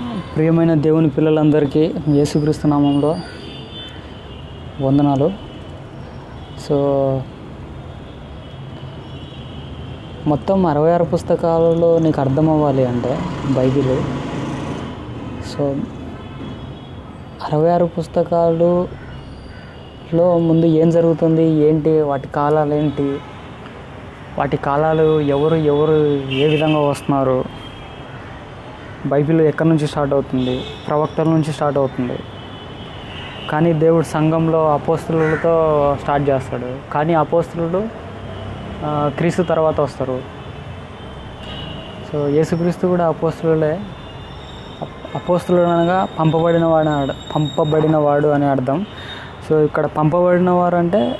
[0.00, 1.80] ప్రియమైన దేవుని పిల్లలందరికీ
[2.16, 3.10] యేసుక్రీస్తు నామంలో
[4.84, 5.28] వందనాలు.
[6.64, 6.76] సో
[10.30, 13.12] మొత్తం అరవై ఆరు పుస్తకాలలో నీకు అర్థం అవ్వాలి అంటే
[13.58, 13.92] బైబిల్.
[15.50, 15.62] సో
[17.48, 18.72] అరవై ఆరు పుస్తకాలులో
[20.48, 23.08] ముందు ఏం జరుగుతుంది ఏంటి వాటి కాలాలు ఏంటి
[24.38, 25.96] వాటి కాలాలు ఎవరు ఎవరు
[26.44, 27.38] ఏ విధంగా వస్తున్నారు
[29.06, 30.64] బైబిల్ ఎక్కడి నుంచి స్టార్ట్ అవుతుంది?
[30.88, 32.18] ప్రవక్తల నుంచి స్టార్ట్ అవుతుంది.
[33.50, 35.52] కానీ దేవుడు సంఘంలో అపోస్తులతో
[36.02, 36.92] స్టార్ట్ చేస్తాడు.
[36.94, 37.82] కానీ అపోస్తులు
[39.18, 40.18] క్రీస్తు తర్వాత వస్తారు.
[42.10, 43.80] సో యేసుక్రీస్తు కూడా అపోస్తులే
[45.14, 48.86] అపోస్తులు అనగా పంపబడిన వాడు పంపబడిన వాడు అని అర్థం.
[49.48, 51.18] సో ఇక్కడ పంపబడిన వారు అంటే